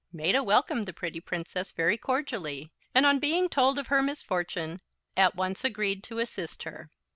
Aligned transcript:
Maetta 0.11 0.41
welcomed 0.43 0.87
the 0.87 0.93
pretty 0.93 1.19
Princess 1.19 1.71
very 1.71 1.95
cordially 1.95 2.71
and, 2.95 3.05
on 3.05 3.19
being 3.19 3.47
told 3.47 3.77
of 3.77 3.85
her 3.89 4.01
misfortune, 4.01 4.81
at 5.15 5.35
once 5.35 5.63
agreed 5.63 6.03
to 6.05 6.17
assist 6.17 6.63
her. 6.63 6.89